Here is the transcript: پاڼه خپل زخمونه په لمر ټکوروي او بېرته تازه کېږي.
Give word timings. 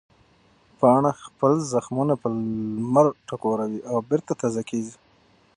پاڼه 0.79 1.11
خپل 1.25 1.53
زخمونه 1.73 2.13
په 2.21 2.27
لمر 2.85 3.05
ټکوروي 3.27 3.79
او 3.91 3.97
بېرته 4.09 4.33
تازه 4.41 4.61
کېږي. 4.69 4.93